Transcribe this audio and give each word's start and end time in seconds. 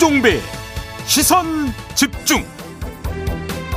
김종배. 0.00 0.40
시선 1.04 1.66
집중. 1.94 2.42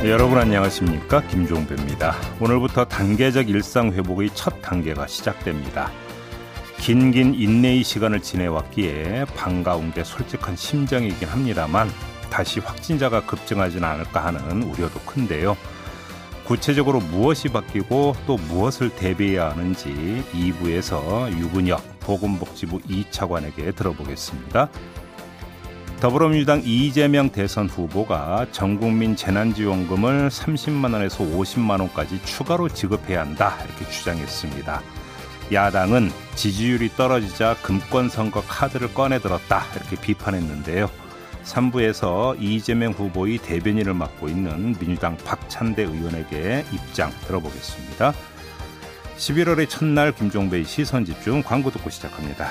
네, 0.00 0.10
여러분 0.10 0.38
안녕하십니까? 0.38 1.20
김종배입니다. 1.26 2.14
오늘부터 2.40 2.86
단계적 2.86 3.50
일상 3.50 3.92
회복의 3.92 4.30
첫 4.32 4.62
단계가 4.62 5.06
시작됩니다. 5.06 5.92
긴긴 6.78 7.34
인내의 7.34 7.84
시간을 7.84 8.22
지내왔기에 8.22 9.26
반가운 9.36 9.92
게 9.92 10.02
솔직한 10.02 10.56
심정이긴 10.56 11.28
합니다만 11.28 11.90
다시 12.30 12.58
확진자가 12.58 13.26
급증하지는 13.26 13.86
않을까 13.86 14.24
하는 14.24 14.62
우려도 14.62 15.00
큰데요. 15.00 15.58
구체적으로 16.46 17.00
무엇이 17.00 17.48
바뀌고 17.48 18.16
또 18.26 18.38
무엇을 18.38 18.96
대비해야 18.96 19.50
하는지 19.50 20.24
2부에서 20.32 21.30
유근혁 21.38 22.00
보건복지부 22.00 22.78
2차관에게 22.78 23.76
들어보겠습니다. 23.76 24.70
더불어민주당 26.04 26.60
이재명 26.66 27.30
대선 27.30 27.66
후보가 27.66 28.48
전국민 28.52 29.16
재난지원금을 29.16 30.28
30만 30.28 30.92
원에서 30.92 31.24
50만 31.24 31.80
원까지 31.80 32.22
추가로 32.26 32.68
지급해야 32.68 33.22
한다 33.22 33.56
이렇게 33.64 33.90
주장했습니다. 33.90 34.82
야당은 35.50 36.10
지지율이 36.34 36.90
떨어지자 36.90 37.56
금권 37.62 38.10
선거 38.10 38.42
카드를 38.42 38.92
꺼내 38.92 39.18
들었다 39.18 39.62
이렇게 39.76 39.98
비판했는데요. 39.98 40.90
3부에서 41.42 42.36
이재명 42.38 42.92
후보의 42.92 43.38
대변인을 43.38 43.94
맡고 43.94 44.28
있는 44.28 44.76
민주당 44.78 45.16
박찬대 45.16 45.84
의원에게 45.84 46.66
입장 46.70 47.12
들어보겠습니다. 47.26 48.12
11월의 49.16 49.70
첫날 49.70 50.12
김종배의 50.12 50.66
시선 50.66 51.06
집중 51.06 51.42
광고 51.42 51.70
듣고 51.70 51.88
시작합니다. 51.88 52.50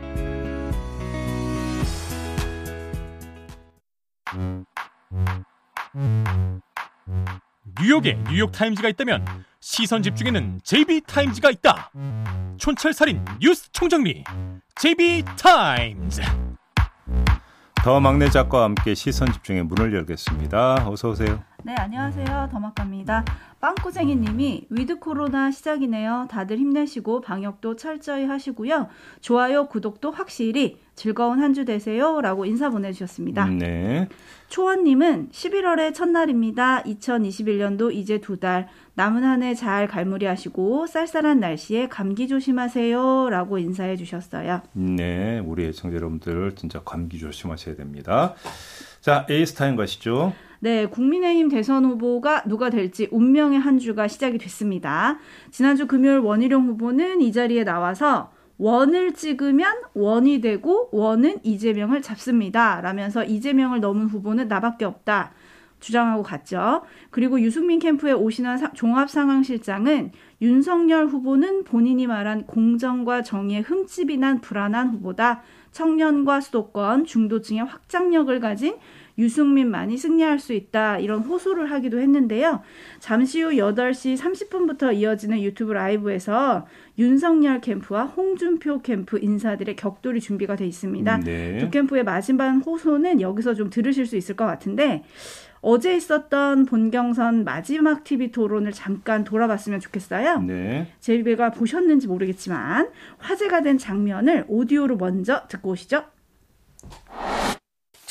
뉴욕에 7.81 8.15
뉴욕 8.29 8.51
타임즈가 8.51 8.89
있다면 8.89 9.25
시선 9.59 10.03
집중에는 10.03 10.61
JB 10.63 10.82
TIMES가 10.82 11.49
있다. 11.49 11.91
촌철살인 12.57 13.25
뉴스 13.39 13.71
총정리 13.71 14.23
JB 14.75 15.11
TIMES. 15.11 16.21
더 17.83 17.99
막내 17.99 18.29
작가와 18.29 18.65
함께 18.65 18.93
시선 18.93 19.31
집중의 19.33 19.63
문을 19.63 19.93
열겠습니다. 19.95 20.87
어서 20.87 21.09
오세요. 21.09 21.43
네, 21.63 21.75
안녕하세요. 21.77 22.49
더막갑니다. 22.51 23.23
빵꾸쟁이 23.59 24.15
님이 24.15 24.65
위드 24.71 24.97
코로나 24.97 25.51
시작이네요. 25.51 26.27
다들 26.31 26.57
힘내시고 26.57 27.21
방역도 27.21 27.75
철저히 27.75 28.25
하시고요. 28.25 28.87
좋아요, 29.21 29.67
구독도 29.67 30.09
확실히 30.09 30.79
즐거운 30.95 31.39
한 31.39 31.53
주 31.53 31.63
되세요 31.65 32.19
라고 32.21 32.45
인사 32.45 32.69
보내주셨습니다. 32.69 33.45
네. 33.45 34.07
초원님은 34.47 35.29
11월의 35.31 35.93
첫날입니다. 35.93 36.81
2021년도 36.83 37.93
이제 37.93 38.19
두 38.19 38.39
달. 38.39 38.67
남은 38.95 39.23
한 39.23 39.43
해 39.43 39.53
잘 39.53 39.87
갈무리 39.87 40.25
하시고 40.25 40.87
쌀쌀한 40.87 41.39
날씨에 41.39 41.87
감기 41.89 42.27
조심하세요 42.27 43.29
라고 43.29 43.59
인사해 43.59 43.95
주셨어요. 43.97 44.61
네, 44.73 45.39
우리 45.45 45.65
애청자 45.65 45.95
여러분들 45.97 46.55
진짜 46.55 46.81
감기 46.83 47.19
조심하셔야 47.19 47.75
됩니다. 47.75 48.33
자, 49.01 49.25
JB 49.29 49.42
TIMES 49.42 49.75
가시죠. 49.75 50.33
네, 50.63 50.85
국민의힘 50.85 51.49
대선 51.49 51.85
후보가 51.85 52.43
누가 52.43 52.69
될지 52.69 53.07
운명의 53.09 53.59
한 53.59 53.79
주가 53.79 54.07
시작이 54.07 54.37
됐습니다. 54.37 55.17
지난주 55.49 55.87
금요일 55.87 56.19
원희룡 56.19 56.67
후보는 56.67 57.21
이 57.21 57.31
자리에 57.31 57.63
나와서 57.63 58.31
원을 58.59 59.13
찍으면 59.13 59.77
원이 59.95 60.39
되고 60.39 60.87
원은 60.91 61.39
이재명을 61.41 62.03
잡습니다. 62.03 62.79
라면서 62.79 63.23
이재명을 63.23 63.79
넘은 63.79 64.05
후보는 64.05 64.47
나밖에 64.47 64.85
없다. 64.85 65.31
주장하고 65.79 66.21
갔죠. 66.21 66.83
그리고 67.09 67.41
유승민 67.41 67.79
캠프에 67.79 68.11
오신한 68.11 68.75
종합상황실장은 68.75 70.11
윤석열 70.43 71.07
후보는 71.07 71.63
본인이 71.63 72.05
말한 72.05 72.45
공정과 72.45 73.23
정의에 73.23 73.61
흠집이 73.61 74.17
난 74.17 74.41
불안한 74.41 74.89
후보다 74.89 75.41
청년과 75.71 76.41
수도권, 76.41 77.05
중도층의 77.05 77.63
확장력을 77.63 78.39
가진 78.39 78.75
유승민만이 79.21 79.97
승리할 79.97 80.39
수 80.39 80.53
있다. 80.53 80.97
이런 80.99 81.19
호소를 81.19 81.71
하기도 81.71 81.99
했는데요. 81.99 82.61
잠시 82.99 83.41
후 83.41 83.51
8시 83.51 84.17
30분부터 84.17 84.93
이어지는 84.95 85.41
유튜브 85.41 85.71
라이브에서 85.73 86.67
윤석열 86.97 87.61
캠프와 87.61 88.05
홍준표 88.05 88.81
캠프 88.81 89.19
인사들의 89.21 89.75
격돌이 89.75 90.19
준비가 90.19 90.55
돼 90.55 90.65
있습니다. 90.65 91.19
네. 91.19 91.57
두 91.59 91.69
캠프의 91.69 92.03
마지막 92.03 92.51
호소는 92.65 93.21
여기서 93.21 93.53
좀 93.53 93.69
들으실 93.69 94.05
수 94.05 94.17
있을 94.17 94.35
것 94.35 94.45
같은데 94.45 95.03
어제 95.61 95.95
있었던 95.95 96.65
본경선 96.65 97.43
마지막 97.43 98.03
TV 98.03 98.31
토론을 98.31 98.71
잠깐 98.71 99.23
돌아봤으면 99.23 99.79
좋겠어요. 99.79 100.41
네. 100.41 100.87
제이가 100.99 101.51
보셨는지 101.51 102.07
모르겠지만 102.07 102.89
화제가 103.19 103.61
된 103.61 103.77
장면을 103.77 104.45
오디오로 104.47 104.97
먼저 104.97 105.43
듣고 105.47 105.71
오시죠. 105.71 106.03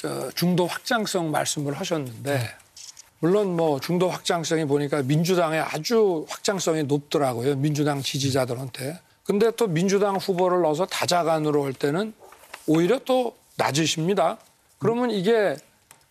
저 0.00 0.30
중도 0.30 0.66
확장성 0.66 1.30
말씀을 1.30 1.74
하셨는데 1.74 2.40
물론 3.18 3.54
뭐 3.54 3.78
중도 3.80 4.08
확장성이 4.08 4.64
보니까 4.64 5.02
민주당의 5.02 5.60
아주 5.60 6.24
확장성이 6.26 6.84
높더라고요. 6.84 7.56
민주당 7.56 8.00
지지자들한테. 8.00 8.98
근데 9.24 9.50
또 9.50 9.66
민주당 9.66 10.16
후보를 10.16 10.62
넣어서 10.62 10.86
다자간으로 10.86 11.66
할 11.66 11.74
때는 11.74 12.14
오히려 12.66 12.98
또 13.04 13.36
낮으십니다. 13.58 14.38
그러면 14.78 15.10
이게 15.10 15.54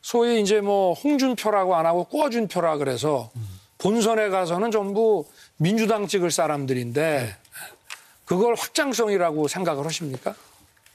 소위 0.04 0.40
이제 0.40 0.62
뭐 0.62 0.94
홍준표라고 0.94 1.76
안 1.76 1.88
하고 1.88 2.04
꼬준표라 2.04 2.78
그래서 2.78 3.32
본선에 3.80 4.30
가서는 4.30 4.70
전부 4.70 5.26
민주당 5.58 6.06
찍을 6.06 6.30
사람들인데 6.30 7.36
그걸 8.26 8.54
확장성이라고 8.54 9.48
생각을 9.48 9.84
하십니까? 9.88 10.36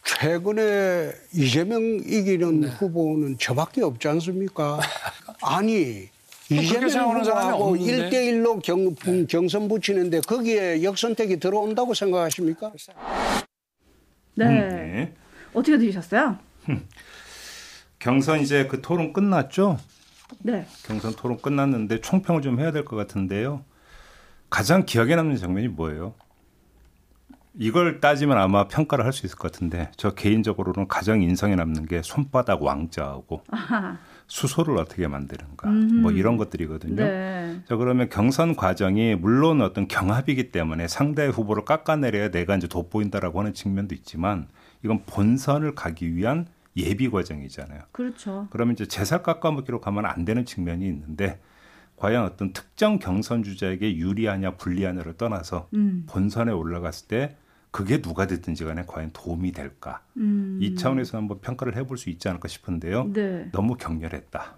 최근에 0.05 1.13
이재명 1.33 1.83
이기는 1.83 2.61
네. 2.61 2.69
후보는 2.69 3.39
저밖에 3.39 3.83
없지 3.83 4.07
않습니까? 4.09 4.79
아니 5.43 6.09
이재명 6.51 6.91
후보하고 7.21 7.77
1대1로 7.77 8.63
경, 8.63 8.95
네. 8.95 9.25
경선 9.27 9.67
붙이는데 9.69 10.21
거기에 10.21 10.83
역선택이 10.83 11.39
들어온다고 11.41 11.95
생각하십니까? 11.95 12.71
네. 14.37 14.45
음, 14.47 14.69
네. 14.69 15.15
어떻게 15.55 15.79
들으셨어요? 15.79 16.39
경선 17.99 18.41
이제 18.41 18.67
그 18.67 18.83
토론 18.83 19.13
끝났죠? 19.15 19.79
네. 20.41 20.67
경선 20.85 21.15
토론 21.17 21.39
끝났는데 21.41 22.01
총평을 22.03 22.43
좀 22.43 22.61
해야 22.61 22.73
될 22.73 22.85
것 22.85 22.97
같은데요. 22.97 23.65
가장 24.51 24.85
기억에 24.85 25.17
남는 25.17 25.37
장면이 25.39 25.69
뭐예요? 25.69 26.15
이걸 27.59 28.01
따지면 28.01 28.37
아마 28.39 28.67
평가를 28.69 29.05
할 29.05 29.13
수 29.13 29.27
있을 29.27 29.39
것 29.39 29.53
같은데 29.53 29.91
저 29.97 30.11
개인적으로는 30.11 30.89
가장 30.89 31.23
인상에 31.23 31.55
남는 31.55 31.87
게 31.87 32.03
손바닥 32.03 32.63
왕자하고 32.63 33.43
아하. 33.51 33.97
수소를 34.27 34.77
어떻게 34.79 35.07
만드는가 35.07 35.69
음흠. 35.69 35.95
뭐 35.95 36.11
이런 36.11 36.37
것들이거든요. 36.37 36.97
네. 36.97 37.61
자 37.69 37.77
그러면 37.77 38.09
경선 38.09 38.57
과정이 38.57 39.15
물론 39.15 39.61
어떤 39.61 39.87
경합이기 39.87 40.51
때문에 40.51 40.89
상대 40.89 41.27
후보를 41.27 41.65
깎아내려야 41.65 42.31
내가 42.31 42.57
이제 42.57 42.67
돋보인다라고 42.67 43.39
하는 43.39 43.55
측면도 43.55 43.95
있지만 43.95 44.49
이건 44.83 45.05
본선을 45.07 45.75
가기 45.77 46.17
위한 46.17 46.47
예비 46.77 47.09
과정이잖아요. 47.09 47.83
그렇죠. 47.93 48.49
그러면 48.51 48.73
이제 48.75 48.87
제살 48.87 49.23
깎아먹기로 49.23 49.81
가면 49.81 50.07
안 50.07 50.25
되는 50.25 50.45
측면이 50.45 50.85
있는데 50.89 51.41
과연 51.97 52.25
어떤 52.25 52.53
특정 52.53 52.99
경선 52.99 53.45
주자에게 53.45 53.97
유리하냐 53.97 54.57
불리하냐를 54.57 55.17
떠나서 55.17 55.69
음. 55.75 56.05
본선에 56.09 56.51
올라갔을 56.51 57.07
때 57.07 57.37
그게 57.75 58.01
누가 58.01 58.29
됐든지 58.29 58.63
간에 58.65 58.85
과연 58.87 59.11
도움이 59.13 59.51
될까 59.51 60.01
음. 60.17 60.61
이 60.63 60.77
차원에서 60.77 61.19
한번 61.19 61.41
평가를 61.41 61.75
해볼 61.75 61.99
수 61.99 62.09
있지 62.09 62.29
않을까 62.29 62.47
싶은데요. 62.47 63.13
네. 63.13 63.49
너무 63.51 63.75
격렬했다. 63.75 64.55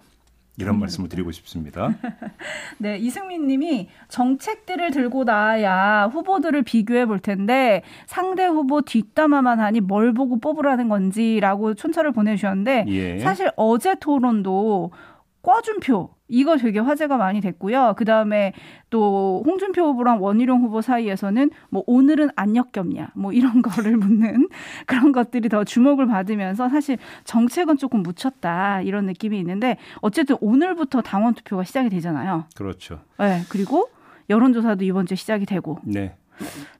이런 0.57 0.79
말씀을 0.79 1.09
드리고 1.09 1.31
싶습니다. 1.31 1.95
네, 2.77 2.99
이승민 2.99 3.47
님이 3.47 3.89
정책들을 4.09 4.91
들고 4.91 5.23
나야 5.23 6.11
후보들을 6.13 6.61
비교해 6.61 7.07
볼 7.07 7.19
텐데 7.19 7.81
상대 8.05 8.45
후보 8.45 8.83
뒷담화만 8.83 9.59
하니 9.59 9.79
뭘 9.79 10.13
보고 10.13 10.39
뽑으라는 10.39 10.87
건지라고 10.87 11.73
촌철을 11.73 12.11
보내주셨는데 12.11 12.85
예. 12.87 13.19
사실 13.19 13.49
어제 13.55 13.95
토론도 13.95 14.91
꿔준표 15.47 16.09
이거 16.27 16.57
되게 16.57 16.79
화제가 16.79 17.15
많이 17.15 17.39
됐고요. 17.39 17.93
그 17.97 18.03
다음에 18.03 18.51
또 18.89 19.41
홍준표 19.45 19.81
후보랑 19.81 20.21
원희룡 20.21 20.61
후보 20.61 20.81
사이에서는 20.81 21.51
뭐 21.69 21.85
오늘은 21.87 22.31
안 22.35 22.57
역겹냐 22.57 23.11
뭐 23.15 23.31
이런 23.31 23.61
거를 23.63 23.95
묻는 23.95 24.49
그런 24.85 25.13
것들이 25.13 25.47
더 25.47 25.63
주목을 25.63 26.05
받으면서 26.07 26.67
사실 26.67 26.97
정책은 27.23 27.77
조금 27.77 28.03
묻혔다 28.03 28.81
이런 28.81 29.05
느낌이 29.05 29.39
있는데 29.39 29.77
어쨌든 30.01 30.35
오늘부터 30.41 31.01
당원 31.01 31.33
투표가 31.33 31.63
시작이 31.63 31.89
되잖아요. 31.91 32.43
그렇죠. 32.53 32.99
네 33.17 33.39
그리고 33.47 33.89
여론조사도 34.29 34.83
이번 34.83 35.05
주에 35.05 35.15
시작이 35.15 35.45
되고 35.45 35.79
네. 35.85 36.17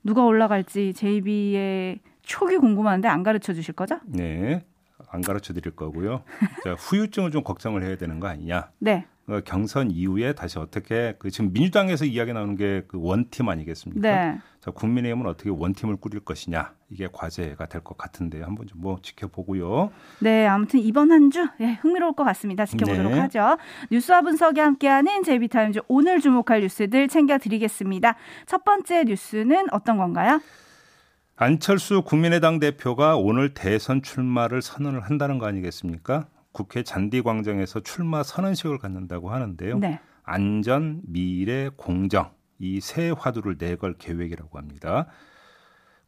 누가 0.04 0.24
올라갈지 0.24 0.92
JB의 0.92 2.00
촉이 2.20 2.58
궁금한데 2.58 3.08
안 3.08 3.22
가르쳐 3.22 3.54
주실 3.54 3.72
거죠? 3.72 3.98
네. 4.04 4.62
안 5.10 5.22
가르쳐 5.22 5.52
드릴 5.54 5.74
거고요. 5.74 6.22
자, 6.64 6.74
후유증을 6.74 7.30
좀 7.30 7.42
걱정을 7.42 7.82
해야 7.82 7.96
되는 7.96 8.20
거 8.20 8.28
아니냐. 8.28 8.70
네. 8.78 9.06
그 9.26 9.42
경선 9.44 9.90
이후에 9.90 10.32
다시 10.32 10.58
어떻게 10.58 11.14
그 11.18 11.30
지금 11.30 11.52
민주당에서 11.52 12.06
이야기 12.06 12.32
나오는 12.32 12.56
게 12.56 12.82
그 12.88 12.98
원팀 12.98 13.46
아니겠습니까? 13.48 14.00
네. 14.00 14.38
자, 14.60 14.70
국민의힘은 14.70 15.26
어떻게 15.26 15.50
원팀을 15.50 15.96
꾸릴 15.96 16.20
것이냐 16.20 16.72
이게 16.88 17.08
과제가 17.12 17.66
될 17.66 17.82
것 17.82 17.98
같은데 17.98 18.40
한번 18.42 18.66
좀 18.66 18.80
뭐 18.80 18.98
지켜보고요. 19.02 19.90
네, 20.20 20.46
아무튼 20.46 20.80
이번 20.80 21.10
한주 21.12 21.46
예, 21.60 21.72
흥미로울 21.82 22.14
것 22.14 22.24
같습니다. 22.24 22.64
지켜보도록 22.64 23.12
네. 23.12 23.18
하죠. 23.20 23.58
뉴스와 23.90 24.22
분석이 24.22 24.60
함께하는 24.60 25.22
제비타임즈 25.24 25.80
오늘 25.88 26.20
주목할 26.20 26.60
뉴스들 26.62 27.08
챙겨드리겠습니다. 27.08 28.14
첫 28.46 28.64
번째 28.64 29.04
뉴스는 29.04 29.66
어떤 29.72 29.98
건가요? 29.98 30.40
안철수 31.40 32.02
국민의당 32.02 32.58
대표가 32.58 33.16
오늘 33.16 33.54
대선 33.54 34.02
출마를 34.02 34.60
선언을 34.60 35.02
한다는 35.02 35.38
거 35.38 35.46
아니겠습니까? 35.46 36.26
국회 36.50 36.82
잔디광장에서 36.82 37.78
출마 37.80 38.24
선언식을 38.24 38.78
갖는다고 38.78 39.30
하는데요. 39.30 39.78
네. 39.78 40.00
안전, 40.24 41.00
미래, 41.04 41.70
공정 41.76 42.32
이 42.58 42.80
세 42.80 43.10
화두를 43.16 43.54
내걸 43.56 43.98
계획이라고 43.98 44.58
합니다. 44.58 45.06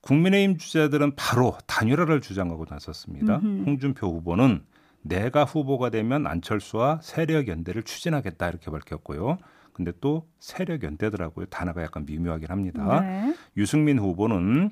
국민의힘 0.01 0.59
주자들은 0.59 1.15
바로 1.15 1.57
단일화를 1.69 2.21
주장하고 2.23 2.67
나섰습니다. 2.69 3.37
음흠. 3.37 3.67
홍준표 3.67 4.09
후보는 4.09 4.65
내가 5.03 5.45
후보가 5.45 5.91
되면 5.91 6.27
안철수와 6.27 6.99
세력 7.05 7.47
연대를 7.47 7.85
추진하겠다 7.85 8.49
이렇게 8.49 8.69
밝혔고요. 8.69 9.39
근데 9.73 9.93
또 10.01 10.27
세력 10.41 10.83
연대더라고요. 10.83 11.47
단어가 11.47 11.85
약간 11.85 12.05
미묘하긴 12.05 12.49
합니다. 12.51 13.01
네. 13.01 13.33
유승민 13.57 14.01
후보는 14.01 14.71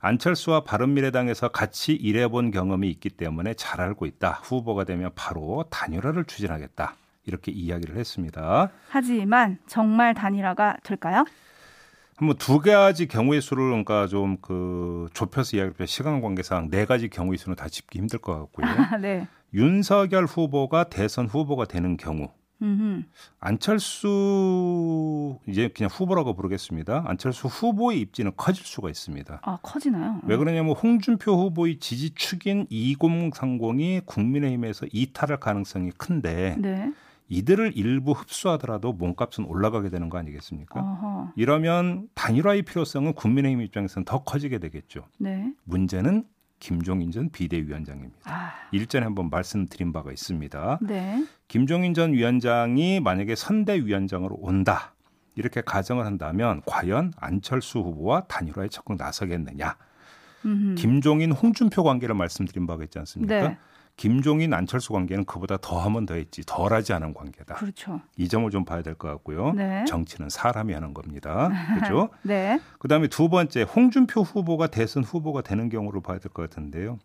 안철수와 0.00 0.64
바른미래당에서 0.64 1.48
같이 1.48 1.92
일해본 1.92 2.50
경험이 2.50 2.88
있기 2.90 3.10
때문에 3.10 3.54
잘 3.54 3.80
알고 3.80 4.06
있다. 4.06 4.40
후보가 4.42 4.84
되면 4.84 5.10
바로 5.14 5.64
단일화를 5.70 6.24
추진하겠다. 6.24 6.94
이렇게 7.24 7.52
이야기를 7.52 7.96
했습니다. 7.96 8.70
하지만 8.88 9.58
정말 9.66 10.14
단일화가 10.14 10.78
될까요? 10.82 11.24
한번 12.16 12.36
두 12.36 12.58
가지 12.58 13.06
경우의 13.06 13.40
수를 13.40 13.64
그러니까 13.68 14.06
좀 14.08 14.38
그 14.40 15.08
좁혀서 15.14 15.56
이야기할 15.56 15.86
시간 15.86 16.20
관계상 16.20 16.68
네 16.70 16.84
가지 16.84 17.08
경우의 17.08 17.38
수는 17.38 17.54
다 17.54 17.68
짚기 17.68 17.98
힘들 17.98 18.18
것 18.18 18.36
같고요. 18.38 18.66
네. 19.00 19.28
윤석열 19.54 20.24
후보가 20.24 20.84
대선 20.84 21.26
후보가 21.26 21.66
되는 21.66 21.96
경우 21.96 22.30
음흠. 22.60 23.02
안철수 23.40 25.38
이제 25.46 25.68
그냥 25.68 25.90
후보라고 25.92 26.34
부르겠습니다. 26.34 27.04
안철수 27.06 27.48
후보의 27.48 28.00
입지는 28.00 28.32
커질 28.36 28.64
수가 28.64 28.88
있습니다. 28.90 29.40
아 29.42 29.58
커지나요? 29.62 30.20
왜 30.24 30.36
그러냐면 30.36 30.74
홍준표 30.74 31.32
후보의 31.32 31.78
지지 31.78 32.10
축인 32.14 32.66
2030이 32.66 34.06
국민의힘에서 34.06 34.86
이탈할 34.92 35.40
가능성이 35.40 35.90
큰데 35.92 36.56
네. 36.58 36.92
이들을 37.28 37.72
일부 37.76 38.12
흡수하더라도 38.12 38.92
몸값은 38.92 39.44
올라가게 39.44 39.90
되는 39.90 40.08
거 40.08 40.18
아니겠습니까? 40.18 40.80
어허. 40.80 41.32
이러면 41.36 42.08
단일화의 42.14 42.62
필요성은 42.62 43.12
국민의힘 43.14 43.60
입장에서는 43.62 44.04
더 44.04 44.24
커지게 44.24 44.58
되겠죠. 44.58 45.04
네. 45.18 45.52
문제는 45.64 46.24
김종인 46.58 47.10
전 47.10 47.30
비대위원장입니다. 47.30 48.18
아, 48.24 48.52
일전에 48.72 49.04
한번 49.04 49.30
말씀드린 49.30 49.92
바가 49.92 50.12
있습니다. 50.12 50.80
네. 50.82 51.24
김종인 51.46 51.94
전 51.94 52.12
위원장이 52.12 53.00
만약에 53.00 53.34
선대위원장으로 53.34 54.36
온다. 54.40 54.94
이렇게 55.34 55.60
가정을 55.60 56.04
한다면 56.04 56.62
과연 56.66 57.12
안철수 57.16 57.78
후보와 57.78 58.22
단일화에 58.22 58.68
적극 58.68 58.96
나서겠느냐. 58.96 59.76
음흠. 60.44 60.74
김종인 60.74 61.32
홍준표 61.32 61.84
관계를 61.84 62.14
말씀드린 62.14 62.66
바가 62.66 62.84
있지 62.84 62.98
않습니까? 62.98 63.48
네. 63.48 63.58
김종인 63.98 64.54
안철수 64.54 64.92
관계는 64.92 65.24
그보다 65.24 65.58
더 65.60 65.80
하면 65.80 66.06
더했지 66.06 66.42
덜하지 66.46 66.92
않은 66.94 67.12
관계다. 67.14 67.56
그렇죠. 67.56 68.00
이 68.16 68.28
점을 68.28 68.48
좀 68.50 68.64
봐야 68.64 68.80
될 68.80 68.94
것 68.94 69.08
같고요. 69.08 69.52
네. 69.54 69.84
정치는 69.86 70.30
사람이 70.30 70.72
하는 70.72 70.94
겁니다. 70.94 71.50
그렇죠? 71.74 72.08
네. 72.22 72.60
그다음에 72.78 73.08
두 73.08 73.28
번째 73.28 73.62
홍준표 73.62 74.22
후보가 74.22 74.68
대선 74.68 75.02
후보가 75.04 75.42
되는 75.42 75.68
경우를 75.68 76.00
봐야 76.00 76.18
될 76.18 76.30
것 76.30 76.48
같은데요. 76.48 76.98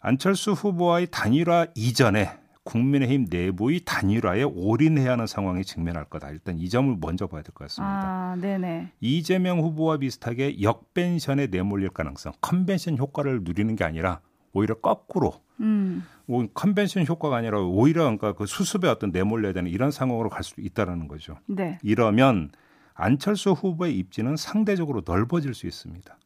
안철수 0.00 0.50
후보와의 0.52 1.08
단일화 1.12 1.68
이전에 1.76 2.30
국민의힘 2.64 3.26
내부의 3.30 3.82
단일화에 3.84 4.42
올인해야 4.42 5.12
하는 5.12 5.28
상황에 5.28 5.62
직면할 5.62 6.06
거다. 6.06 6.30
일단 6.30 6.58
이 6.58 6.68
점을 6.68 6.96
먼저 7.00 7.28
봐야 7.28 7.42
될 7.42 7.52
것 7.54 7.66
같습니다. 7.68 7.92
아, 8.32 8.36
네네. 8.40 8.90
이재명 9.00 9.60
후보와 9.60 9.98
비슷하게 9.98 10.60
역벤션에 10.60 11.46
내몰릴 11.46 11.90
가능성, 11.90 12.32
컨벤션 12.40 12.98
효과를 12.98 13.42
누리는 13.44 13.76
게 13.76 13.84
아니라 13.84 14.18
오히려 14.56 14.74
거꾸로 14.74 15.34
음. 15.60 16.04
뭐 16.26 16.46
컨벤션 16.54 17.06
효과가 17.06 17.36
아니라 17.36 17.60
오히려 17.60 18.02
그러니까 18.04 18.32
그 18.32 18.46
수습에 18.46 18.88
어떤 18.88 19.10
내몰려야 19.10 19.52
되는 19.52 19.70
이런 19.70 19.90
상황으로 19.90 20.28
갈 20.28 20.42
수도 20.42 20.62
있다라는 20.62 21.08
거죠. 21.08 21.36
네. 21.46 21.78
이러면 21.82 22.50
안철수 22.94 23.52
후보의 23.52 23.96
입지는 23.98 24.36
상대적으로 24.36 25.02
넓어질 25.04 25.54
수 25.54 25.66
있습니다. 25.66 26.18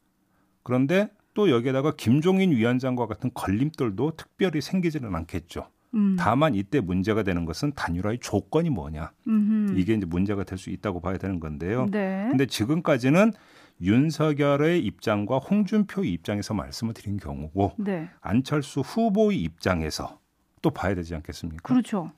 그런데 0.62 1.08
또 1.34 1.50
여기에다가 1.50 1.92
김종인 1.96 2.50
위원장과 2.52 3.06
같은 3.06 3.30
걸림돌도 3.34 4.12
특별히 4.16 4.60
생기지는 4.60 5.14
않겠죠. 5.14 5.68
음. 5.94 6.16
다만 6.18 6.54
이때 6.54 6.80
문제가 6.80 7.22
되는 7.24 7.44
것은 7.44 7.72
단일화의 7.74 8.18
조건이 8.20 8.70
뭐냐. 8.70 9.10
음흠. 9.26 9.76
이게 9.78 9.94
이제 9.94 10.06
문제가 10.06 10.44
될 10.44 10.56
수 10.58 10.70
있다고 10.70 11.00
봐야 11.00 11.18
되는 11.18 11.40
건데요. 11.40 11.86
네. 11.90 12.26
근데 12.30 12.46
지금까지는 12.46 13.32
윤석열의 13.80 14.84
입장과 14.84 15.38
홍준표의 15.38 16.12
입장에서 16.12 16.54
말씀을 16.54 16.94
드린 16.94 17.16
경우고 17.16 17.74
네. 17.78 18.08
안철수 18.20 18.80
후보의 18.80 19.40
입장에서 19.42 20.20
또 20.62 20.70
봐야 20.70 20.94
되지 20.94 21.14
않겠습니까? 21.14 21.62
그렇죠. 21.62 22.12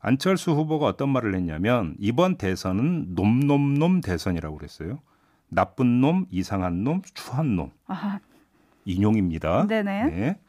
안철수 0.00 0.52
후보가 0.52 0.86
어떤 0.86 1.08
말을 1.10 1.34
했냐면 1.34 1.94
이번 1.98 2.36
대선은 2.36 3.14
놈놈놈 3.14 4.00
대선이라고 4.00 4.56
그랬어요. 4.56 5.00
나쁜 5.48 6.00
놈, 6.00 6.26
이상한 6.30 6.84
놈, 6.84 7.02
추한 7.14 7.56
놈 7.56 7.70
아, 7.86 8.20
인용입니다. 8.84 9.66
네네. 9.66 10.04
네. 10.04 10.40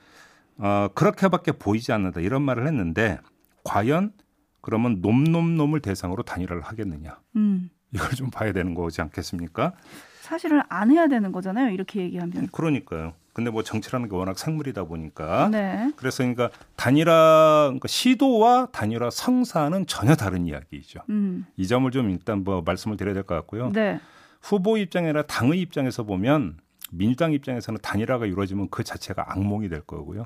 어, 0.58 0.90
그렇게밖에 0.94 1.54
보이지 1.54 1.92
않는다 1.92 2.20
이런 2.20 2.42
말을 2.42 2.68
했는데 2.68 3.18
과연 3.64 4.14
그러면 4.62 5.00
놈놈놈을 5.02 5.80
대상으로 5.80 6.24
단일화를 6.24 6.62
하겠느냐 6.62 7.20
음. 7.38 7.70
이걸 7.94 8.10
좀 8.12 8.30
봐야 8.30 8.52
되는 8.52 8.74
거지 8.74 9.02
않겠습니까? 9.02 9.74
사실은 10.22 10.62
안 10.70 10.92
해야 10.92 11.08
되는 11.08 11.32
거잖아요. 11.32 11.70
이렇게 11.70 12.02
얘기하면. 12.02 12.48
그러니까요. 12.52 13.14
근데 13.34 13.52
뭐 13.52 13.64
정치라는 13.64 14.10
게 14.10 14.16
워낙 14.16 14.38
생물이다 14.38 14.84
보니까 14.84 15.48
네. 15.50 15.94
그래서 15.96 16.24
그러니까 16.24 16.50
단일화 16.76 17.66
그러니까 17.68 17.88
시도와 17.88 18.68
단일화 18.72 19.10
성사는 19.12 19.86
전혀 19.88 20.16
다른 20.16 20.46
이야기이죠. 20.46 21.02
음. 21.10 21.46
이 21.56 21.66
점을 21.68 21.90
좀 21.92 22.10
일단 22.10 22.44
뭐 22.44 22.62
말씀을 22.66 22.98
드려야 22.98 23.14
될 23.14 23.24
것 23.24 23.36
같고요. 23.36 23.72
네. 23.72 24.00
후보 24.42 24.78
입장이나 24.78 25.22
당의 25.24 25.62
입장에서 25.62 26.04
보면 26.04 26.58
민주당 26.92 27.32
입장에서는 27.32 27.80
단일화가 27.82 28.26
이루어지면 28.26 28.70
그 28.72 28.84
자체가 28.84 29.32
악몽이 29.32 29.70
될 29.70 29.82
거고요. 29.82 30.26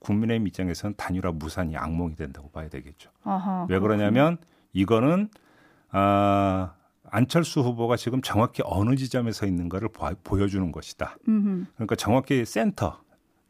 국민의힘 0.00 0.46
입장에서는 0.48 0.94
단일화 0.96 1.32
무산이 1.32 1.76
악몽이 1.76 2.14
된다고 2.16 2.50
봐야 2.50 2.68
되겠죠. 2.68 3.10
아하. 3.24 3.66
왜 3.70 3.78
그러냐면 3.78 4.36
이거는 4.72 5.28
아 5.92 6.72
안철수 7.10 7.60
후보가 7.60 7.96
지금 7.96 8.22
정확히 8.22 8.62
어느 8.64 8.94
지점에 8.96 9.32
서 9.32 9.46
있는가를 9.46 9.88
보- 9.88 10.08
보여주는 10.24 10.70
것이다. 10.72 11.16
음. 11.28 11.66
그러니까 11.74 11.94
정확히 11.96 12.44
센터 12.44 13.00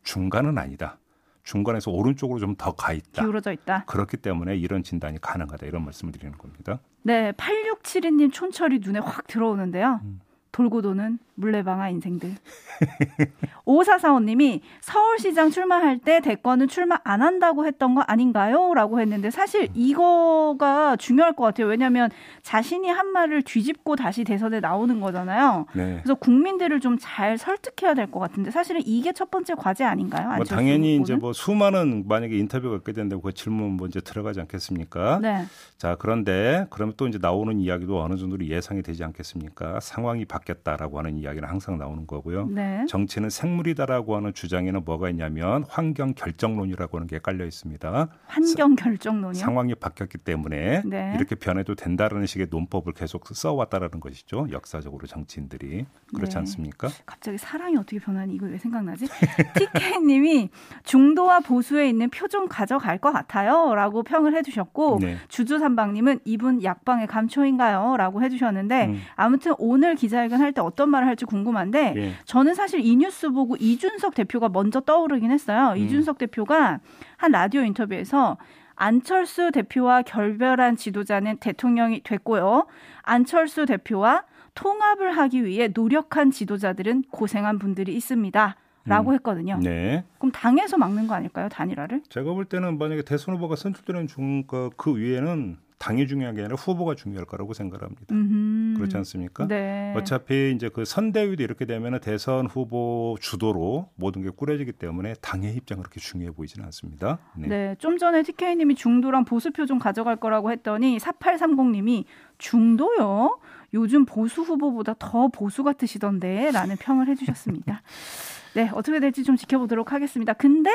중간은 0.02 0.56
아니다. 0.58 0.98
중간에서 1.42 1.90
오른쪽으로 1.90 2.38
좀 2.38 2.54
더 2.56 2.72
가 2.72 2.92
있다. 2.92 3.22
기울어져 3.22 3.52
있다. 3.52 3.84
그렇기 3.86 4.18
때문에 4.18 4.56
이런 4.56 4.82
진단이 4.82 5.20
가능하다 5.20 5.66
이런 5.66 5.84
말씀을 5.84 6.12
드리는 6.12 6.36
겁니다. 6.38 6.80
네, 7.02 7.32
8672님 7.32 8.32
촌철이 8.32 8.80
눈에 8.80 8.98
확 9.00 9.26
들어오는데요. 9.26 10.00
음. 10.04 10.20
돌고 10.52 10.82
도는 10.82 11.18
물레방아 11.36 11.88
인생들. 11.90 12.34
오사사원님이 13.64 14.60
서울시장 14.80 15.50
출마할 15.50 15.98
때 15.98 16.20
대권은 16.20 16.68
출마 16.68 16.98
안 17.04 17.22
한다고 17.22 17.66
했던 17.66 17.94
거 17.94 18.02
아닌가요? 18.02 18.74
라고 18.74 19.00
했는데 19.00 19.30
사실 19.30 19.68
이거가 19.74 20.96
중요할 20.96 21.34
것 21.34 21.44
같아요. 21.44 21.68
왜냐하면 21.68 22.10
자신이 22.42 22.88
한 22.88 23.08
말을 23.08 23.42
뒤집고 23.42 23.96
다시 23.96 24.24
대선에 24.24 24.60
나오는 24.60 25.00
거잖아요. 25.00 25.66
네. 25.74 26.00
그래서 26.02 26.14
국민들을 26.14 26.80
좀 26.80 26.90
잘 27.00 27.38
설득해야 27.38 27.94
될 27.94 28.10
것 28.10 28.18
같은데 28.18 28.50
사실은 28.50 28.82
이게 28.84 29.12
첫 29.12 29.30
번째 29.30 29.54
과제 29.54 29.84
아닌가요? 29.84 30.34
뭐 30.36 30.44
당연히 30.44 30.96
이제 30.96 31.14
뭐 31.14 31.32
수많은 31.32 32.04
만약에 32.08 32.36
인터뷰가 32.36 32.76
있게 32.76 32.92
되는데 32.92 33.16
그 33.22 33.32
질문 33.32 33.76
먼저 33.76 34.00
들어가지 34.00 34.40
않겠습니까? 34.40 35.18
네. 35.22 35.44
자 35.78 35.96
그런데 35.98 36.66
그러면 36.70 36.94
또 36.96 37.06
이제 37.08 37.18
나오는 37.22 37.58
이야기도 37.60 38.02
어느 38.02 38.16
정도 38.16 38.36
예상이 38.44 38.82
되지 38.82 39.04
않겠습니까? 39.04 39.78
상황이 39.80 40.24
바 40.24 40.39
뀌었다라고 40.44 40.98
하는 40.98 41.16
이야기는 41.18 41.46
항상 41.46 41.76
나오는 41.78 42.06
거고요. 42.06 42.46
네. 42.46 42.84
정치는 42.88 43.28
생물이다라고 43.30 44.16
하는 44.16 44.32
주장에는 44.32 44.84
뭐가 44.84 45.10
있냐면 45.10 45.64
환경 45.68 46.14
결정론이라고 46.14 46.96
하는 46.96 47.06
게 47.06 47.18
깔려 47.18 47.44
있습니다. 47.44 48.08
환경 48.26 48.74
결정론이요? 48.74 49.34
상황이 49.38 49.74
바뀌었기 49.74 50.18
때문에 50.18 50.82
네. 50.86 51.12
이렇게 51.16 51.34
변해도 51.34 51.74
된다라는 51.74 52.26
식의 52.26 52.46
논법을 52.50 52.94
계속 52.94 53.26
써왔다라는 53.28 54.00
것이죠. 54.00 54.46
역사적으로 54.50 55.06
정치인들이 55.06 55.84
그렇지 56.14 56.32
네. 56.32 56.38
않습니까? 56.38 56.88
갑자기 57.04 57.36
사랑이 57.36 57.76
어떻게 57.76 57.98
변하니 57.98 58.34
이거 58.34 58.46
왜 58.46 58.56
생각나지? 58.56 59.06
TK님이 59.56 60.48
중도와 60.84 61.40
보수에 61.40 61.86
있는 61.88 62.08
표 62.08 62.30
좀 62.30 62.46
가져갈 62.48 62.98
것 62.98 63.12
같아요라고 63.12 64.04
평을 64.04 64.36
해주셨고 64.36 64.98
네. 65.00 65.16
주주삼방님은 65.28 66.20
이분 66.24 66.62
약방의 66.62 67.08
감초인가요?라고 67.08 68.22
해주셨는데 68.22 68.86
음. 68.86 69.00
아무튼 69.16 69.54
오늘 69.58 69.96
기자 69.96 70.22
회견 70.30 70.40
할 70.40 70.52
때 70.52 70.60
어떤 70.60 70.90
말을 70.90 71.06
할지 71.08 71.24
궁금한데 71.24 71.94
예. 71.96 72.12
저는 72.24 72.54
사실 72.54 72.80
이 72.80 72.96
뉴스 72.96 73.30
보고 73.30 73.56
이준석 73.56 74.14
대표가 74.14 74.48
먼저 74.48 74.80
떠오르긴 74.80 75.30
했어요. 75.30 75.72
음. 75.72 75.76
이준석 75.76 76.18
대표가 76.18 76.78
한 77.16 77.32
라디오 77.32 77.62
인터뷰에서 77.62 78.38
안철수 78.76 79.50
대표와 79.52 80.02
결별한 80.02 80.76
지도자는 80.76 81.36
대통령이 81.38 82.02
됐고요. 82.02 82.66
안철수 83.02 83.66
대표와 83.66 84.24
통합을 84.54 85.16
하기 85.16 85.44
위해 85.44 85.68
노력한 85.72 86.30
지도자들은 86.30 87.04
고생한 87.10 87.58
분들이 87.58 87.94
있습니다. 87.94 88.56
라고 88.86 89.10
음. 89.10 89.14
했거든요. 89.16 89.58
네. 89.62 90.04
그럼 90.18 90.32
당에서 90.32 90.78
막는 90.78 91.06
거 91.06 91.14
아닐까요? 91.14 91.50
단일화를? 91.50 92.02
제가 92.08 92.32
볼 92.32 92.46
때는 92.46 92.78
만약에 92.78 93.02
대선 93.02 93.34
후보가 93.34 93.54
선출되는 93.56 94.06
중, 94.06 94.44
그, 94.46 94.70
그 94.76 94.96
위에는 94.96 95.58
당이 95.80 96.06
중요한 96.06 96.34
게 96.34 96.42
아니라 96.42 96.56
후보가 96.56 96.94
중요할 96.94 97.24
거라고 97.24 97.54
생각합니다. 97.54 98.14
음흠. 98.14 98.74
그렇지 98.76 98.98
않습니까? 98.98 99.48
네. 99.48 99.94
어차피 99.96 100.52
이제 100.54 100.68
그 100.68 100.84
선대위도 100.84 101.42
이렇게 101.42 101.64
되면 101.64 101.98
대선 102.00 102.46
후보 102.46 103.16
주도로 103.18 103.88
모든 103.94 104.22
게 104.22 104.28
꾸려지기 104.28 104.72
때문에 104.72 105.14
당의 105.22 105.54
입장은 105.56 105.82
그렇게 105.82 105.98
중요해 105.98 106.32
보이지는 106.32 106.66
않습니다. 106.66 107.18
네. 107.34 107.48
네. 107.48 107.76
좀 107.78 107.96
전에 107.96 108.22
TK님이 108.22 108.74
중도랑 108.74 109.24
보수표 109.24 109.64
좀 109.64 109.78
가져갈 109.78 110.16
거라고 110.16 110.52
했더니 110.52 110.98
4830님이 110.98 112.04
중도요? 112.36 113.40
요즘 113.72 114.04
보수 114.04 114.42
후보보다 114.42 114.94
더 114.98 115.28
보수 115.28 115.64
같으시던데 115.64 116.50
라는 116.50 116.76
평을 116.76 117.08
해주셨습니다. 117.08 117.80
네, 118.54 118.70
어떻게 118.74 119.00
될지 119.00 119.24
좀 119.24 119.36
지켜보도록 119.36 119.92
하겠습니다. 119.92 120.34
근데 120.34 120.70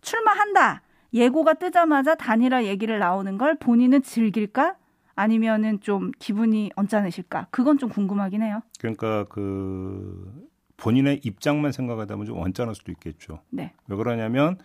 출마한다. 0.00 0.82
예고가 1.12 1.54
뜨자마자 1.54 2.14
단일화 2.14 2.64
얘기를 2.64 2.98
나오는 2.98 3.38
걸 3.38 3.56
본인은 3.58 4.02
즐길까? 4.02 4.76
아니면은 5.14 5.80
좀 5.80 6.12
기분이 6.18 6.70
언짢으실까? 6.76 7.48
그건 7.50 7.78
좀 7.78 7.88
궁금하긴 7.88 8.42
해요. 8.42 8.60
그러니까 8.78 9.24
그 9.24 10.48
본인의 10.76 11.22
입장만 11.24 11.72
생각하다 11.72 12.14
보면 12.14 12.26
좀 12.26 12.38
언짢을 12.38 12.74
수도 12.74 12.92
있겠죠. 12.92 13.40
네. 13.50 13.72
왜 13.88 13.96
그러냐면 13.96 14.58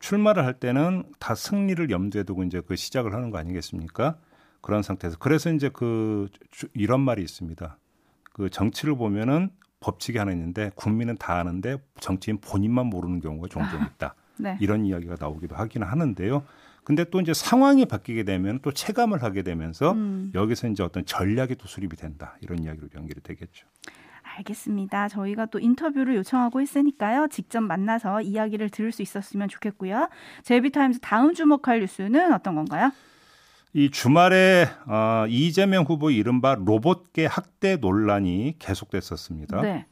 출마를 0.00 0.44
할 0.44 0.54
때는 0.54 1.04
다 1.20 1.34
승리를 1.34 1.90
염두에 1.90 2.24
두고 2.24 2.42
이제 2.42 2.60
그 2.60 2.74
시작을 2.74 3.14
하는 3.14 3.30
거 3.30 3.38
아니겠습니까? 3.38 4.16
그런 4.62 4.82
상태에서 4.82 5.16
그래서 5.18 5.52
이제 5.52 5.68
그 5.72 6.28
이런 6.74 7.00
말이 7.00 7.22
있습니다. 7.22 7.78
그 8.32 8.50
정치를 8.50 8.96
보면은 8.96 9.50
법칙이 9.80 10.18
하나 10.18 10.32
있는데 10.32 10.70
국민은 10.74 11.16
다 11.18 11.38
아는데 11.38 11.78
정치인 12.00 12.38
본인만 12.40 12.86
모르는 12.86 13.20
경우가 13.20 13.48
종종 13.48 13.82
있다. 13.82 14.14
네. 14.40 14.56
이런 14.60 14.84
이야기가 14.84 15.16
나오기도 15.18 15.54
하기는 15.56 15.86
하는데요. 15.86 16.44
근데 16.84 17.04
또 17.04 17.20
이제 17.20 17.34
상황이 17.34 17.84
바뀌게 17.84 18.24
되면 18.24 18.58
또 18.62 18.72
체감을 18.72 19.22
하게 19.22 19.42
되면서 19.42 19.92
음. 19.92 20.32
여기서 20.34 20.68
이제 20.68 20.82
어떤 20.82 21.04
전략이 21.04 21.56
또 21.56 21.66
수립이 21.66 21.96
된다. 21.96 22.36
이런 22.40 22.62
이야기로 22.62 22.88
연결이 22.96 23.20
되겠죠. 23.20 23.66
알겠습니다. 24.22 25.08
저희가 25.08 25.46
또 25.46 25.58
인터뷰를 25.58 26.16
요청하고 26.16 26.60
있으니까요. 26.60 27.28
직접 27.30 27.60
만나서 27.60 28.22
이야기를 28.22 28.70
들을 28.70 28.92
수 28.92 29.02
있었으면 29.02 29.48
좋겠고요. 29.48 30.08
제비타임즈 30.42 31.00
다음 31.00 31.34
주목할 31.34 31.80
뉴스는 31.80 32.32
어떤 32.32 32.54
건가요? 32.54 32.92
이 33.72 33.90
주말에 33.90 34.66
어, 34.86 35.26
이재명 35.28 35.84
후보 35.84 36.10
이른바 36.10 36.56
로봇계 36.56 37.26
학대 37.26 37.76
논란이 37.76 38.56
계속됐었습니다. 38.58 39.60
네. 39.62 39.86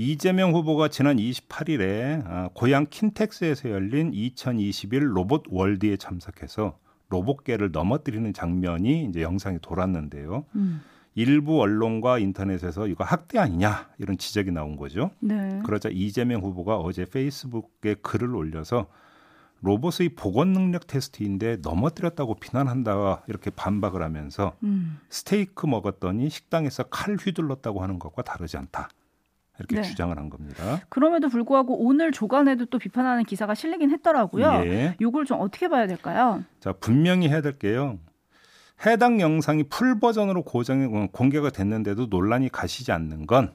이재명 0.00 0.54
후보가 0.54 0.86
지난 0.86 1.16
28일에 1.16 2.24
어, 2.24 2.50
고향 2.54 2.86
킨텍스에서 2.88 3.70
열린 3.70 4.12
2021 4.14 5.16
로봇 5.16 5.42
월드에 5.48 5.96
참석해서 5.96 6.78
로봇계를 7.08 7.72
넘어뜨리는 7.72 8.32
장면이 8.32 9.06
이제 9.06 9.22
영상이 9.22 9.58
돌았는데요. 9.60 10.44
음. 10.54 10.82
일부 11.16 11.60
언론과 11.60 12.20
인터넷에서 12.20 12.86
이거 12.86 13.02
학대 13.02 13.40
아니냐 13.40 13.88
이런 13.98 14.16
지적이 14.18 14.52
나온 14.52 14.76
거죠. 14.76 15.10
네. 15.18 15.60
그러자 15.66 15.88
이재명 15.88 16.42
후보가 16.42 16.76
어제 16.76 17.04
페이스북에 17.04 17.94
글을 17.94 18.36
올려서 18.36 18.86
로봇의 19.62 20.10
복원 20.10 20.52
능력 20.52 20.86
테스트인데 20.86 21.56
넘어뜨렸다고 21.56 22.36
비난한다 22.36 23.24
이렇게 23.26 23.50
반박을 23.50 24.00
하면서 24.00 24.54
음. 24.62 25.00
스테이크 25.08 25.66
먹었더니 25.66 26.30
식당에서 26.30 26.84
칼 26.84 27.16
휘둘렀다고 27.16 27.82
하는 27.82 27.98
것과 27.98 28.22
다르지 28.22 28.56
않다. 28.58 28.90
이렇게 29.58 29.76
네. 29.76 29.82
주장을 29.82 30.16
한 30.16 30.30
겁니다. 30.30 30.80
그럼에도 30.88 31.28
불구하고 31.28 31.84
오늘 31.84 32.12
조간에도 32.12 32.66
또 32.66 32.78
비판하는 32.78 33.24
기사가 33.24 33.54
실리긴 33.54 33.90
했더라고요. 33.90 34.62
예. 34.66 34.96
이걸 35.00 35.24
좀 35.24 35.40
어떻게 35.40 35.68
봐야 35.68 35.86
될까요? 35.86 36.44
자 36.60 36.72
분명히 36.72 37.28
해야 37.28 37.40
될 37.40 37.58
게요. 37.58 37.98
해당 38.86 39.20
영상이 39.20 39.64
full 39.64 39.98
버전으로 39.98 40.42
고정 40.44 41.08
공개가 41.08 41.50
됐는데도 41.50 42.06
논란이 42.06 42.48
가시지 42.50 42.92
않는 42.92 43.26
건 43.26 43.52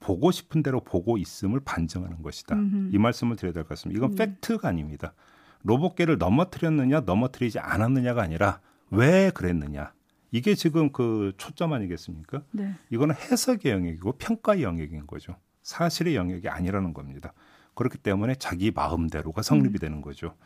보고 0.00 0.30
싶은 0.30 0.62
대로 0.62 0.80
보고 0.80 1.16
있음을 1.16 1.60
반증하는 1.60 2.22
것이다. 2.22 2.54
음흠. 2.54 2.90
이 2.94 2.98
말씀을 2.98 3.36
드려야 3.36 3.52
될 3.54 3.62
것 3.62 3.70
같습니다. 3.70 3.96
이건 3.98 4.12
음. 4.12 4.16
팩트가 4.16 4.68
아닙니다. 4.68 5.14
로봇계를 5.62 6.18
넘어뜨렸느냐 6.18 7.00
넘어뜨리지 7.00 7.58
않았느냐가 7.58 8.22
아니라 8.22 8.60
왜 8.90 9.30
그랬느냐. 9.30 9.92
이게 10.30 10.54
지금 10.54 10.92
그 10.92 11.32
초점 11.38 11.72
아니겠습니까? 11.72 12.42
네. 12.52 12.74
이거는 12.90 13.14
해석의 13.14 13.72
영역이고 13.72 14.12
평가의 14.18 14.62
영역인 14.62 15.06
거죠. 15.06 15.36
사실의 15.66 16.14
영역이 16.14 16.48
아니라는 16.48 16.94
겁니다. 16.94 17.32
그렇기 17.74 17.98
때문에 17.98 18.36
자기 18.36 18.70
마음대로가 18.70 19.42
성립이 19.42 19.74
음. 19.74 19.78
되는 19.78 20.00
거죠. 20.00 20.36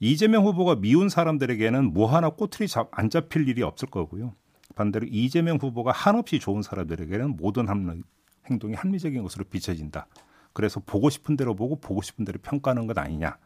이재명 0.00 0.46
후보가 0.46 0.76
미운 0.76 1.10
사람들에게는 1.10 1.92
뭐 1.92 2.06
하나 2.06 2.30
꼬투리 2.30 2.66
잡, 2.66 2.88
안 2.92 3.10
잡힐 3.10 3.46
일이 3.46 3.62
없을 3.62 3.90
거고요. 3.90 4.34
반대로 4.74 5.06
이재명 5.10 5.58
후보가 5.58 5.92
한없이 5.92 6.38
좋은 6.38 6.62
사람들에게는 6.62 7.36
모든 7.36 7.68
합리, 7.68 8.02
행동이 8.46 8.74
합리적인 8.74 9.22
것으로 9.22 9.44
비춰진다. 9.44 10.06
그래서 10.54 10.80
보고 10.80 11.10
싶은 11.10 11.36
대로 11.36 11.54
보고 11.54 11.78
보고 11.78 12.00
싶은 12.00 12.24
대로 12.24 12.38
평가하는 12.42 12.86
것 12.86 12.96
아니냐. 12.96 13.36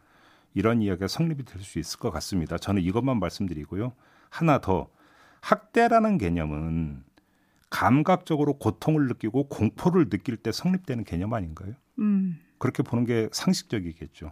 이런 0.53 0.81
이야기가 0.81 1.07
성립이 1.07 1.43
될 1.43 1.61
수 1.61 1.79
있을 1.79 1.99
것 1.99 2.11
같습니다. 2.11 2.57
저는 2.57 2.81
이것만 2.81 3.19
말씀드리고요. 3.19 3.91
하나 4.29 4.59
더 4.61 4.87
학대라는 5.41 6.17
개념은 6.17 7.03
감각적으로 7.73 8.53
고통을 8.59 9.07
느끼고 9.07 9.47
공포를 9.49 10.07
느낄 10.09 10.37
때 10.37 10.51
성립되는 10.51 11.03
개념 11.05 11.33
아닌가요? 11.33 11.73
음. 11.97 12.39
그렇게 12.59 12.83
보는 12.83 13.03
게 13.05 13.29
상식적이겠죠. 13.31 14.31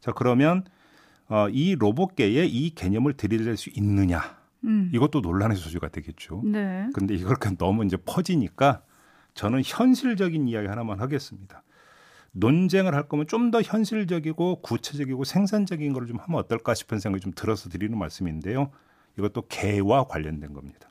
자 0.00 0.12
그러면 0.12 0.64
어, 1.28 1.48
이 1.48 1.76
로봇계에 1.76 2.44
이 2.46 2.70
개념을 2.74 3.12
들이댈 3.14 3.56
수 3.56 3.70
있느냐? 3.74 4.20
음. 4.64 4.90
이것도 4.92 5.20
논란의 5.20 5.56
소지가 5.56 5.88
되겠죠. 5.88 6.42
네. 6.44 6.88
근데 6.92 7.14
이걸 7.14 7.36
너무 7.56 7.84
이제 7.84 7.96
퍼지니까 7.96 8.82
저는 9.34 9.62
현실적인 9.64 10.48
이야기 10.48 10.66
하나만 10.66 10.98
하겠습니다. 11.00 11.62
논쟁을 12.32 12.94
할 12.94 13.08
거면 13.08 13.28
좀 13.28 13.50
더 13.52 13.62
현실적이고 13.62 14.62
구체적이고 14.62 15.22
생산적인 15.24 15.92
걸 15.92 16.06
좀 16.06 16.18
하면 16.18 16.40
어떨까 16.40 16.74
싶은 16.74 16.98
생각이 16.98 17.22
좀 17.22 17.32
들어서 17.34 17.68
드리는 17.68 17.96
말씀인데요. 17.96 18.72
이것도 19.16 19.46
개와 19.48 20.04
관련된 20.08 20.52
겁니다. 20.52 20.89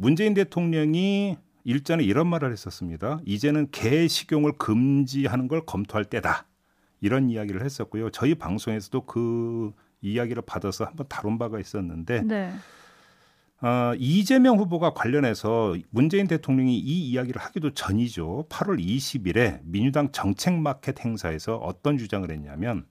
문재인 0.00 0.32
대통령이 0.32 1.36
일전에 1.64 2.04
이런 2.04 2.28
말을 2.28 2.52
했었습니다. 2.52 3.18
이제는 3.26 3.68
개 3.72 4.06
식용을 4.06 4.52
금지하는 4.52 5.48
걸 5.48 5.66
검토할 5.66 6.04
때다. 6.04 6.46
이런 7.00 7.28
이야기를 7.28 7.64
했었고요. 7.64 8.10
저희 8.10 8.36
방송에서도 8.36 9.02
그 9.06 9.72
이야기를 10.00 10.42
받아서 10.46 10.84
한번 10.84 11.06
다룬 11.08 11.36
바가 11.36 11.58
있었는데 11.58 12.22
네. 12.22 12.52
어, 13.60 13.92
이재명 13.98 14.58
후보가 14.58 14.94
관련해서 14.94 15.74
문재인 15.90 16.28
대통령이 16.28 16.78
이 16.78 17.10
이야기를 17.10 17.40
하기도 17.42 17.74
전이죠. 17.74 18.46
8월 18.48 18.78
20일에 18.78 19.60
민주당 19.64 20.12
정책 20.12 20.54
마켓 20.54 21.04
행사에서 21.04 21.56
어떤 21.56 21.98
주장을 21.98 22.30
했냐면 22.30 22.86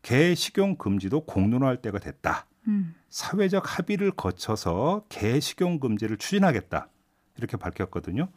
개 0.00 0.34
식용 0.34 0.76
금지도 0.76 1.26
공론화할 1.26 1.82
때가 1.82 1.98
됐다. 1.98 2.46
음. 2.68 2.94
사회적 3.08 3.78
합의를 3.78 4.12
거쳐서 4.12 5.04
개 5.08 5.40
식용 5.40 5.80
금지를 5.80 6.16
추진하겠다. 6.16 6.88
이렇게 7.38 7.56
밝혔거든요. 7.56 8.28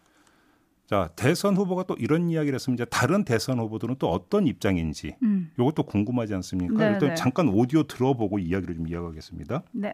자, 0.85 1.09
대선 1.15 1.55
후보가 1.55 1.83
또 1.83 1.95
이런 1.95 2.29
이야기를 2.29 2.55
했으면 2.55 2.75
이제 2.75 2.85
다른 2.85 3.23
대선 3.23 3.59
후보들은 3.59 3.95
또 3.99 4.11
어떤 4.11 4.47
입장인지 4.47 5.15
음. 5.23 5.51
이것도 5.57 5.83
궁금하지 5.83 6.33
않습니까? 6.35 6.75
네 6.75 6.93
일단 6.93 7.09
네. 7.09 7.15
잠깐 7.15 7.49
오디오 7.49 7.83
들어보고 7.83 8.39
이야기를 8.39 8.75
좀 8.75 8.87
이어가겠습니다. 8.87 9.63
네. 9.71 9.93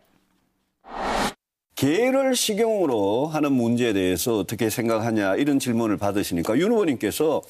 개를 1.76 2.36
식용으로 2.36 3.28
하는 3.28 3.54
문제에 3.54 3.94
대해서 3.94 4.40
어떻게 4.40 4.70
생각하냐 4.70 5.36
이런 5.36 5.60
질문을 5.60 5.96
받으시니까 5.96 6.58
윤 6.58 6.74
후보님께서 6.74 7.42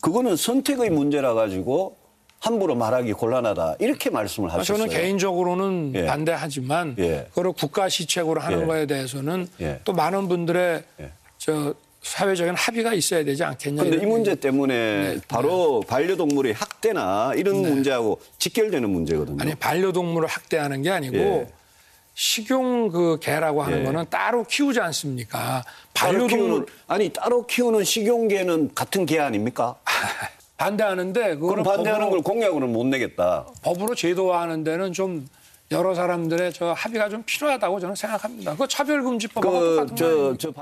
그거는 0.00 0.34
선택의 0.34 0.90
문제라 0.90 1.34
가지고 1.34 1.96
함부로 2.40 2.74
말하기 2.74 3.12
곤란하다 3.14 3.76
이렇게 3.80 4.10
말씀을 4.10 4.52
하셨어요. 4.52 4.78
저는 4.78 4.88
개인적으로는 4.88 5.92
예. 5.96 6.06
반대하지만 6.06 6.94
예. 6.98 7.26
그걸 7.30 7.52
국가 7.52 7.88
시책으로 7.88 8.40
하는 8.40 8.62
예. 8.62 8.66
거에 8.66 8.86
대해서는 8.86 9.48
예. 9.60 9.80
또 9.84 9.92
많은 9.92 10.28
분들의 10.28 10.84
예. 11.00 11.12
저 11.38 11.74
사회적인 12.02 12.54
합의가 12.54 12.94
있어야 12.94 13.24
되지 13.24 13.42
않겠냐. 13.42 13.82
그런데 13.82 14.02
이 14.02 14.06
문제 14.06 14.34
때문에 14.36 14.74
네. 14.74 15.20
바로 15.26 15.80
네. 15.82 15.88
반려동물의 15.88 16.52
학대나 16.54 17.32
이런 17.36 17.62
네. 17.62 17.70
문제하고 17.70 18.20
직결되는 18.38 18.88
문제거든요. 18.88 19.38
아니 19.40 19.54
반려동물을 19.56 20.28
학대하는 20.28 20.82
게 20.82 20.90
아니고 20.90 21.16
예. 21.16 21.48
식용 22.14 22.88
그 22.88 23.18
개라고 23.20 23.62
하는 23.62 23.80
예. 23.80 23.84
거는 23.84 24.06
따로 24.10 24.44
키우지 24.44 24.80
않습니까? 24.80 25.64
반려동물 25.92 26.66
아니 26.86 27.10
따로 27.10 27.46
키우는 27.46 27.84
식용 27.84 28.28
개는 28.28 28.74
같은 28.74 29.06
개 29.06 29.18
아닙니까? 29.18 29.76
반대하는데 30.58 31.36
그럼 31.36 31.62
반대하는 31.62 32.06
법으로, 32.06 32.10
걸 32.10 32.22
공약으로는 32.22 32.72
못 32.72 32.86
내겠다. 32.86 33.46
법으로 33.62 33.94
제도화하는 33.94 34.64
데는 34.64 34.92
좀 34.92 35.26
여러 35.70 35.94
사람들의 35.94 36.52
저 36.52 36.72
합의가 36.72 37.08
좀 37.08 37.22
필요하다고 37.24 37.80
저는 37.80 37.94
생각합니다. 37.94 38.56
그 38.56 38.68
차별금지법하고 38.68 39.58
그, 39.58 39.76
똑같은 39.76 39.96
저, 39.96 40.36
저. 40.36 40.52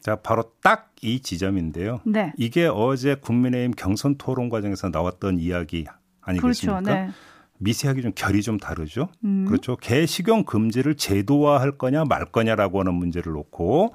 자, 0.00 0.16
바로 0.16 0.44
딱 0.62 0.86
이 1.06 1.20
지점인데요. 1.20 2.00
네. 2.04 2.32
이게 2.36 2.66
어제 2.66 3.14
국민의힘 3.14 3.72
경선 3.72 4.16
토론 4.16 4.48
과정에서 4.48 4.88
나왔던 4.88 5.38
이야기 5.38 5.86
아니겠습니까? 6.20 6.80
그렇죠. 6.80 6.94
네. 6.94 7.10
미세하게 7.58 8.02
좀 8.02 8.12
결이 8.14 8.42
좀 8.42 8.58
다르죠. 8.58 9.08
음. 9.24 9.46
그렇죠. 9.46 9.76
개 9.76 10.04
식용 10.04 10.44
금지를 10.44 10.96
제도화할 10.96 11.78
거냐 11.78 12.04
말 12.04 12.24
거냐라고 12.26 12.80
하는 12.80 12.94
문제를 12.94 13.32
놓고 13.32 13.94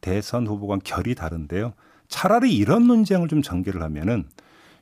대선 0.00 0.46
후보가 0.46 0.78
결이 0.84 1.14
다른데요. 1.14 1.74
차라리 2.12 2.54
이런 2.54 2.86
논쟁을 2.86 3.26
좀 3.26 3.42
전개를 3.42 3.82
하면은 3.82 4.28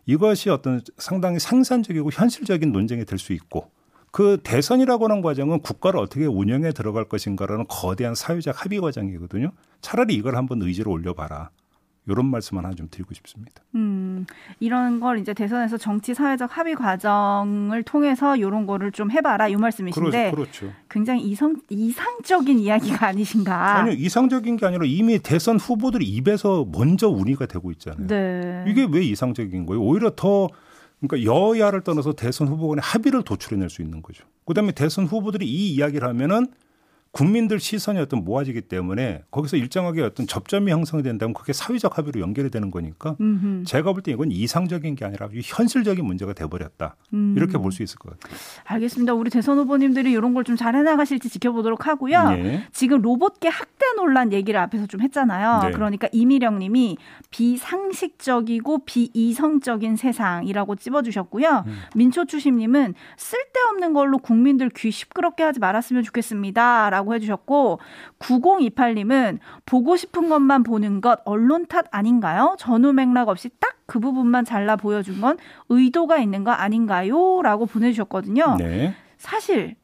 이것이 0.05 0.51
어떤 0.51 0.83
상당히 0.99 1.39
생산적이고 1.39 2.11
현실적인 2.13 2.73
논쟁이 2.73 3.05
될 3.05 3.19
수 3.19 3.33
있고 3.33 3.71
그 4.11 4.41
대선이라고 4.43 5.05
하는 5.05 5.23
과정은 5.23 5.61
국가를 5.61 6.01
어떻게 6.01 6.27
운영해 6.27 6.73
들어갈 6.73 7.05
것인가라는 7.05 7.67
거대한 7.69 8.17
사회적 8.17 8.65
합의 8.65 8.81
과정이거든요. 8.81 9.53
차라리 9.81 10.15
이걸 10.15 10.35
한번 10.37 10.61
의지로 10.63 10.91
올려봐라. 10.91 11.51
이런 12.07 12.27
말씀 12.27 12.59
하나 12.59 12.71
좀 12.71 12.89
드리고 12.91 13.15
싶습니다. 13.15 13.63
음, 13.75 14.27
이런 14.59 15.01
걸 15.01 15.19
이제 15.19 15.35
대선에서 15.35 15.77
정치 15.77 16.15
사회적 16.15 16.57
합의 16.57 16.75
과정을 16.75 17.83
통해서 17.83 18.37
이런 18.37 18.67
거를 18.67 18.91
좀 18.91 19.11
해봐라 19.11 19.49
이 19.49 19.57
말씀이신데 19.57 20.31
그렇죠, 20.31 20.61
그렇죠. 20.61 20.77
굉장히 20.89 21.23
이성 21.23 21.57
이상적인 21.69 22.59
이야기가 22.59 23.07
아니신가? 23.07 23.77
아니요 23.77 23.95
이상적인 23.95 24.57
게 24.57 24.67
아니라 24.67 24.85
이미 24.87 25.19
대선 25.19 25.59
후보들이 25.59 26.05
입에서 26.07 26.67
먼저 26.73 27.09
운이가 27.09 27.47
되고 27.47 27.71
있잖아요. 27.73 28.07
네. 28.07 28.65
이게 28.67 28.87
왜 28.91 29.03
이상적인 29.05 29.67
거예요? 29.67 29.83
오히려 29.83 30.13
더 30.17 30.49
그러니까 31.01 31.33
여야를 31.33 31.83
떠나서 31.83 32.13
대선 32.13 32.49
후보 32.49 32.69
간의 32.69 32.83
합의를 32.83 33.23
도출해낼 33.23 33.71
수 33.71 33.83
있는 33.83 34.03
거죠. 34.03 34.25
그다음에 34.45 34.73
대선 34.73 35.07
후보들이 35.07 35.47
이 35.47 35.75
이야기를 35.75 36.07
하면은 36.09 36.47
국민들 37.13 37.59
시선이 37.59 37.99
어떤 37.99 38.23
모아지기 38.25 38.63
때문에 38.63 39.25
거기서 39.33 39.57
일정하게 39.57 40.03
어떤 40.03 40.29
접점이 40.29 40.71
형성이 40.71 41.03
된다면 41.03 41.35
그게 41.35 41.53
사회적 41.53 41.99
합의로 41.99 42.21
연결이 42.21 42.51
되는 42.51 42.71
거니까 42.71 43.17
음흠. 43.21 43.65
제가 43.65 43.93
볼 43.93 44.03
때 44.03 44.13
이건 44.13 44.31
이상적인 44.31 44.95
게 44.95 45.05
아니라 45.05 45.29
현실적인 45.33 46.05
문제가 46.05 46.33
돼버렸다 46.35 46.95
음. 47.13 47.35
이렇게 47.37 47.59
볼 47.59 47.73
수 47.73 47.83
있을 47.83 47.99
것 47.99 48.11
같아요. 48.19 48.39
알겠습니다. 48.65 49.15
우리 49.15 49.29
대선 49.31 49.59
후보님들이 49.59 50.13
이런 50.13 50.35
걸 50.35 50.45
좀 50.45 50.57
잘 50.57 50.75
해나가실지 50.77 51.29
지켜보도록 51.29 51.87
하고요. 51.89 52.31
네. 52.31 52.65
지금 52.73 53.03
로봇계 53.03 53.49
학대 53.49 53.87
논란 53.97 54.33
얘기를 54.33 54.59
앞에서 54.61 54.87
좀 54.87 55.01
했잖아요. 55.03 55.63
네. 55.65 55.71
그러니까 55.73 56.09
이미령님이 56.13 56.97
비상식적이고 57.31 58.85
비이성적인 58.85 59.97
세상이라고 59.97 60.77
찝어주셨고요. 60.77 61.65
음. 61.67 61.79
민초추심님은 61.97 62.95
쓸데없는 63.17 63.93
걸로 63.95 64.19
국민들 64.19 64.69
귀 64.71 64.91
시끄럽게 64.91 65.43
하지 65.43 65.59
말았으면 65.61 66.03
좋겠습니다. 66.05 66.91
라고 66.91 67.00
해주셨고 67.09 67.81
9028님은 68.19 69.39
보고 69.67 69.97
싶은 69.97 70.29
것만 70.29 70.63
보는 70.63 71.01
것 71.01 71.21
언론 71.25 71.67
탓 71.67 71.87
아닌가요? 71.91 72.57
전후 72.59 72.93
맥락 72.93 73.29
없이 73.29 73.49
딱 73.59 73.81
그 73.91 73.99
부분만 73.99 74.45
잘라 74.45 74.77
보여준 74.77 75.21
건 75.21 75.37
의도가 75.69 76.19
있는 76.19 76.45
거 76.45 76.53
아닌가요? 76.53 77.43
라고 77.43 77.67
보내주셨거든요. 77.67 78.57
네. 78.57 78.95
사실 79.19 79.75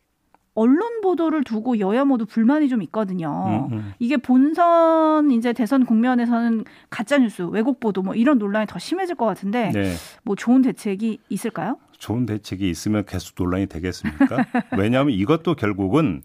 언론 0.55 1.00
보도를 1.00 1.42
두고 1.42 1.81
여야 1.81 2.05
모두 2.05 2.24
불만이 2.24 2.68
좀 2.68 2.83
있거든요. 2.83 3.66
음, 3.68 3.76
음. 3.76 3.92
이게 3.98 4.16
본선 4.16 5.33
이제 5.33 5.52
대선 5.52 5.85
국면에서는 5.85 6.64
가짜 6.88 7.18
뉴스, 7.18 7.42
왜곡 7.42 7.81
보도 7.81 8.00
뭐 8.02 8.14
이런 8.14 8.38
논란이 8.38 8.66
더 8.68 8.79
심해질 8.79 9.16
것 9.16 9.26
같은데 9.26 9.72
네. 9.72 9.92
뭐 10.22 10.37
좋은 10.37 10.62
대책이 10.62 11.18
있을까요? 11.29 11.76
좋은 11.98 12.26
대책이 12.26 12.70
있으면 12.70 13.05
계속 13.07 13.35
논란이 13.37 13.66
되겠습니까? 13.66 14.46
왜냐하면 14.79 15.12
이것도 15.14 15.57
결국은 15.57 16.22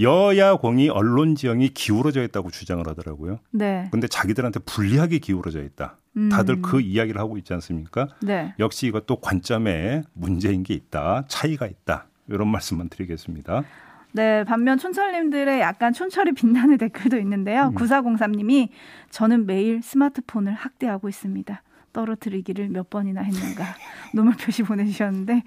여야 0.00 0.54
공이 0.56 0.88
언론 0.90 1.34
지형이 1.34 1.70
기울어져 1.70 2.22
있다고 2.22 2.50
주장을 2.50 2.86
하더라고요. 2.86 3.40
네. 3.50 3.88
근데 3.90 4.06
자기들한테 4.06 4.60
불리하게 4.60 5.18
기울어져 5.18 5.62
있다. 5.62 5.96
음. 6.16 6.28
다들 6.28 6.62
그 6.62 6.80
이야기를 6.80 7.20
하고 7.20 7.36
있지 7.38 7.52
않습니까? 7.54 8.08
네. 8.22 8.54
역시 8.58 8.86
이것도 8.86 9.16
관점에 9.16 10.02
문제인 10.12 10.62
게 10.62 10.74
있다. 10.74 11.24
차이가 11.28 11.66
있다. 11.66 12.06
이런 12.28 12.48
말씀만 12.48 12.88
드리겠습니다. 12.88 13.64
네, 14.12 14.44
반면 14.44 14.78
촌철님들의 14.78 15.60
약간 15.60 15.92
촌철이 15.92 16.32
빛나는 16.32 16.78
댓글도 16.78 17.18
있는데요. 17.18 17.68
음. 17.68 17.74
9403님이 17.74 18.68
저는 19.10 19.46
매일 19.46 19.82
스마트폰을 19.82 20.54
학대하고 20.54 21.08
있습니다. 21.08 21.62
떨어뜨리기를 21.92 22.68
몇 22.68 22.90
번이나 22.90 23.22
했는가. 23.22 23.64
노물 24.14 24.34
표시 24.36 24.62
보내주셨는데 24.62 25.42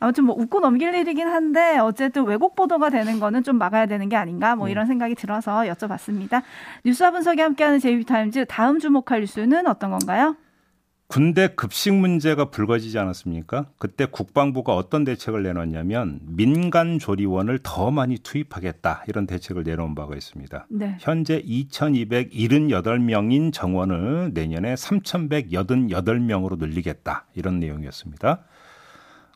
아무튼 0.00 0.24
뭐 0.24 0.36
웃고 0.38 0.60
넘길 0.60 0.94
일이긴 0.94 1.26
한데 1.26 1.78
어쨌든 1.78 2.24
왜곡 2.24 2.54
보도가 2.54 2.90
되는 2.90 3.20
거는 3.20 3.42
좀 3.42 3.58
막아야 3.58 3.86
되는 3.86 4.08
게 4.08 4.16
아닌가 4.16 4.56
뭐 4.56 4.66
네. 4.66 4.72
이런 4.72 4.86
생각이 4.86 5.14
들어서 5.14 5.62
여쭤봤습니다. 5.62 6.42
뉴스와 6.84 7.10
분석이 7.10 7.40
함께하는 7.40 7.78
제이비타임즈 7.78 8.46
다음 8.48 8.78
주목할 8.78 9.20
뉴스는 9.20 9.66
어떤 9.66 9.90
건가요? 9.90 10.36
군대 11.08 11.48
급식 11.48 11.92
문제가 11.94 12.50
불거지지 12.50 12.98
않았습니까? 12.98 13.70
그때 13.78 14.04
국방부가 14.04 14.76
어떤 14.76 15.04
대책을 15.04 15.42
내놨냐면 15.42 16.20
민간 16.22 16.98
조리원을 16.98 17.60
더 17.62 17.90
많이 17.90 18.18
투입하겠다 18.18 19.04
이런 19.08 19.26
대책을 19.26 19.62
내놓은 19.62 19.94
바가 19.94 20.14
있습니다. 20.14 20.66
네. 20.68 20.98
현재 21.00 21.40
2,278명인 21.42 23.54
정원을 23.54 24.32
내년에 24.34 24.74
3,188명으로 24.74 26.58
늘리겠다 26.58 27.24
이런 27.34 27.58
내용이었습니다. 27.58 28.44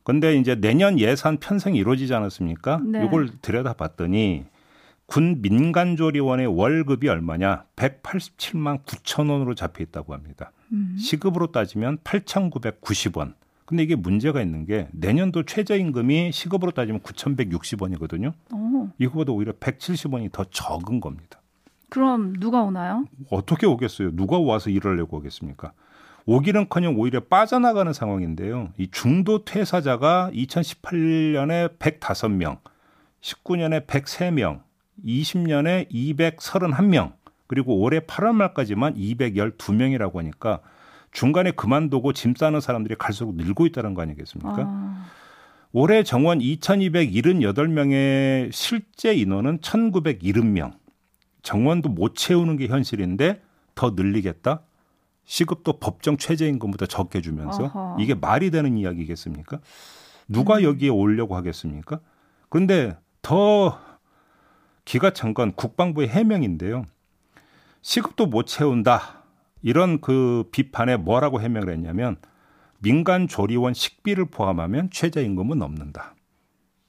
근데 0.04 0.36
이제 0.36 0.54
내년 0.54 0.98
예산 0.98 1.36
편성이 1.36 1.78
이루어지지 1.78 2.12
않았습니까? 2.14 2.80
네. 2.84 3.04
이걸 3.04 3.30
들여다봤더니 3.40 4.44
군 5.06 5.42
민간조리원의 5.42 6.46
월급이 6.46 7.08
얼마냐? 7.08 7.64
187만 7.76 8.84
9천 8.84 9.30
원으로 9.30 9.54
잡혀 9.54 9.84
있다고 9.84 10.14
합니다. 10.14 10.52
음. 10.72 10.96
시급으로 10.98 11.52
따지면 11.52 11.98
8,990원. 11.98 13.34
근데 13.64 13.82
이게 13.82 13.94
문제가 13.94 14.42
있는 14.42 14.64
게 14.64 14.88
내년도 14.92 15.44
최저임금이 15.44 16.32
시급으로 16.32 16.72
따지면 16.72 17.00
9,160원이거든요. 17.00 18.32
오. 18.52 18.88
이거보다 18.98 19.32
오히려 19.32 19.52
170원이 19.52 20.32
더 20.32 20.44
적은 20.44 21.00
겁니다. 21.00 21.40
그럼 21.88 22.32
누가 22.38 22.62
오나요? 22.62 23.04
어떻게 23.30 23.66
오겠어요? 23.66 24.16
누가 24.16 24.38
와서 24.38 24.70
일하려고 24.70 25.18
하겠습니까? 25.18 25.72
오기는커녕 26.26 26.98
오히려 26.98 27.20
빠져나가는 27.20 27.90
상황인데요. 27.92 28.72
이 28.78 28.88
중도 28.90 29.44
퇴사자가 29.44 30.30
2018년에 30.32 31.78
105명, 31.78 32.58
19년에 33.20 33.86
103명, 33.86 34.62
20년에 35.04 35.90
231명, 35.90 37.12
그리고 37.46 37.80
올해 37.80 38.00
8월 38.00 38.34
말까지만 38.34 38.94
212명이라고 38.94 40.16
하니까 40.16 40.60
중간에 41.10 41.50
그만두고 41.50 42.12
짐 42.12 42.34
싸는 42.34 42.60
사람들이 42.60 42.96
갈수록 42.96 43.34
늘고 43.36 43.66
있다는 43.66 43.94
거 43.94 44.02
아니겠습니까? 44.02 44.56
아. 44.58 45.06
올해 45.72 46.02
정원 46.02 46.38
2,278명의 46.38 48.50
실제 48.52 49.14
인원은 49.14 49.58
1,970명. 49.58 50.72
정원도 51.42 51.88
못 51.88 52.14
채우는 52.14 52.56
게 52.56 52.68
현실인데 52.68 53.42
더 53.74 53.90
늘리겠다? 53.90 54.60
시급도 55.24 55.78
법정 55.78 56.16
최저임금보다 56.16 56.86
적게 56.86 57.20
주면서 57.20 57.64
어허. 57.64 57.96
이게 58.00 58.14
말이 58.14 58.50
되는 58.50 58.76
이야기겠습니까? 58.76 59.60
누가 60.28 60.56
음. 60.58 60.62
여기에 60.64 60.88
오려고 60.90 61.36
하겠습니까? 61.36 62.00
그런데 62.48 62.96
더 63.22 63.78
기가 64.84 65.12
찬 65.12 65.32
건 65.34 65.52
국방부의 65.52 66.08
해명인데요. 66.08 66.84
시급도 67.82 68.26
못 68.26 68.44
채운다. 68.46 69.22
이런 69.62 70.00
그 70.00 70.48
비판에 70.52 70.96
뭐라고 70.96 71.40
해명을 71.40 71.70
했냐면 71.70 72.16
민간 72.80 73.28
조리원 73.28 73.74
식비를 73.74 74.26
포함하면 74.26 74.90
최저임금은 74.90 75.58
넘는다. 75.58 76.14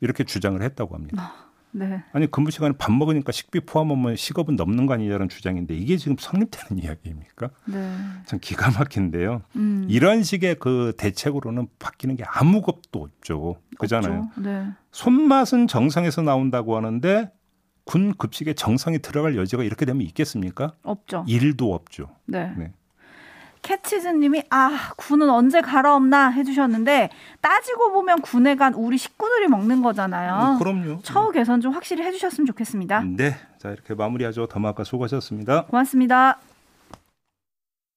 이렇게 0.02 0.24
주장을 0.24 0.60
했다고 0.62 0.96
합니다. 0.96 1.22
아, 1.22 1.52
네. 1.74 2.04
아니 2.14 2.30
근무 2.30 2.52
시간에 2.52 2.74
밥 2.78 2.92
먹으니까 2.92 3.32
식비 3.32 3.60
포함하면 3.62 4.16
시급은 4.16 4.56
넘는 4.56 4.86
거 4.86 4.94
아니냐는 4.94 5.28
주장인데 5.28 5.76
이게 5.76 5.98
지금 5.98 6.16
성립되는 6.20 6.82
이야기입니까? 6.84 7.50
네. 7.66 7.98
참 8.26 8.40
기가 8.42 8.72
막힌데요. 8.72 9.42
음. 9.56 9.88
이런 9.90 10.24
식의 10.24 10.56
그 10.60 10.94
대책으로는 10.98 11.68
바뀌는 11.80 12.16
게 12.16 12.24
아무것도 12.26 13.02
없죠. 13.02 13.58
그잖아요. 13.78 14.30
네. 14.38 14.68
손맛은 14.92 15.68
정상에서 15.68 16.22
나온다고 16.22 16.78
하는데 16.78 17.32
군 17.86 18.14
급식에 18.16 18.54
정상이 18.54 19.00
들어갈 19.00 19.36
여지가 19.36 19.64
이렇게 19.64 19.86
되면 19.86 20.02
있겠습니까? 20.04 20.74
없죠. 20.84 21.26
일도 21.28 21.74
없죠. 21.74 22.10
네. 22.26 22.54
네. 22.58 22.72
캐치즈님이 23.64 24.44
아 24.52 24.92
군은 24.98 25.30
언제 25.30 25.62
갈아엎나 25.62 26.30
해주셨는데 26.30 27.10
따지고 27.42 27.92
보면 27.94 28.22
군에 28.22 28.56
간 28.56 28.74
우리 28.76 28.98
식구들이 28.98 29.48
먹는 29.48 29.82
거잖아요. 29.82 30.54
음, 30.54 30.60
그럼요. 30.60 31.00
처우 31.02 31.32
개선 31.32 31.62
좀 31.62 31.74
확실히 31.74 32.04
해주셨으면 32.04 32.46
좋겠습니다. 32.46 33.04
네, 33.04 33.36
자 33.58 33.72
이렇게 33.72 33.96
마무리하죠. 33.96 34.46
더마카 34.48 34.84
수고하셨습니다. 34.84 35.66
고맙습니다. 35.66 36.38